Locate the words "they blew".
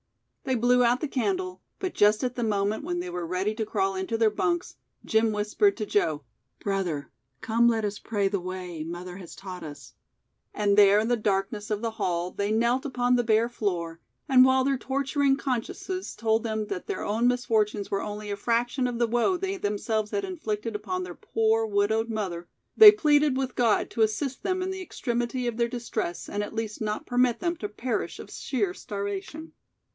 0.45-0.83